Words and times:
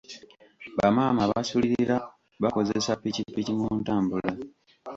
Bamaama 0.77 1.21
abasulirira 1.25 1.97
bakozesa 2.43 2.91
ppikipiki 2.99 3.51
mu 3.59 3.67
ntambula. 3.81 4.31